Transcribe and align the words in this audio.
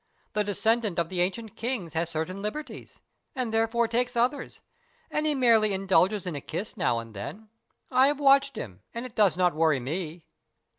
The 0.33 0.43
descendant 0.43 0.97
of 0.97 1.09
the 1.09 1.21
ancient 1.21 1.55
kings 1.55 1.93
has 1.93 2.09
certain 2.09 2.41
liberties, 2.41 2.99
and 3.35 3.53
therefore 3.53 3.87
takes 3.87 4.15
others, 4.15 4.59
and 5.11 5.27
he 5.27 5.35
merely 5.35 5.73
indulges 5.75 6.25
in 6.25 6.35
a 6.35 6.41
kiss 6.41 6.75
now 6.75 6.97
and 6.97 7.13
then. 7.13 7.49
I 7.91 8.07
have 8.07 8.19
watched 8.19 8.55
him, 8.55 8.81
and 8.95 9.05
it 9.05 9.13
does 9.13 9.37
not 9.37 9.53
worry 9.53 9.79
me." 9.79 10.23